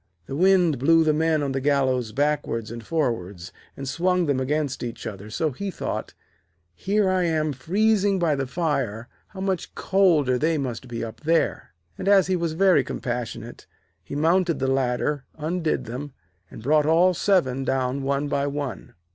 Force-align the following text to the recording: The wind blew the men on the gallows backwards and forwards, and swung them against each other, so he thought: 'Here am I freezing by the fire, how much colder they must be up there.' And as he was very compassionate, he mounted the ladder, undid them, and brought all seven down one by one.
The 0.25 0.35
wind 0.35 0.79
blew 0.79 1.03
the 1.03 1.13
men 1.13 1.43
on 1.43 1.51
the 1.51 1.61
gallows 1.61 2.11
backwards 2.11 2.71
and 2.71 2.83
forwards, 2.83 3.53
and 3.77 3.87
swung 3.87 4.25
them 4.25 4.39
against 4.39 4.81
each 4.81 5.05
other, 5.05 5.29
so 5.29 5.51
he 5.51 5.69
thought: 5.69 6.15
'Here 6.73 7.07
am 7.07 7.49
I 7.49 7.55
freezing 7.55 8.17
by 8.17 8.33
the 8.33 8.47
fire, 8.47 9.09
how 9.27 9.41
much 9.41 9.75
colder 9.75 10.39
they 10.39 10.57
must 10.57 10.87
be 10.87 11.03
up 11.03 11.19
there.' 11.19 11.75
And 11.99 12.07
as 12.07 12.25
he 12.25 12.35
was 12.35 12.53
very 12.53 12.83
compassionate, 12.83 13.67
he 14.03 14.15
mounted 14.15 14.57
the 14.57 14.65
ladder, 14.65 15.25
undid 15.37 15.85
them, 15.85 16.13
and 16.49 16.63
brought 16.63 16.87
all 16.87 17.13
seven 17.13 17.63
down 17.63 18.01
one 18.01 18.27
by 18.27 18.47
one. 18.47 18.95